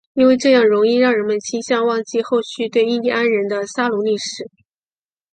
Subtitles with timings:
[0.13, 4.49] 因为这样容易让人们倾向忘记后续对印第安人的杀戮历史。